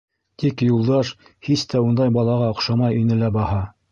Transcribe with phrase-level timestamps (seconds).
[0.43, 1.11] Тик Юлдаш
[1.49, 3.63] һис тә ундай балаға оҡшамай ине лә баһа?